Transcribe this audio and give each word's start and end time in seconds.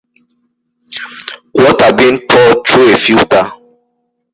Water 1.53 1.93
being 1.93 2.21
poured 2.27 2.65
through 2.65 2.91
a 2.91 2.97
filter 2.97 3.43